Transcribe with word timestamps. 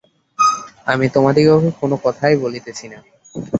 আমি 0.85 1.05
তোমাদিগকে 1.09 1.69
কোনো 1.81 1.95
কথাই 2.03 2.35
বলিতেছি 2.37 2.85
না। 2.87 2.99